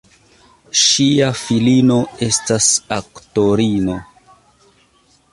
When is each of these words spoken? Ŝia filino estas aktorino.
Ŝia 0.83 1.25
filino 1.41 1.97
estas 2.27 2.69
aktorino. 2.97 3.99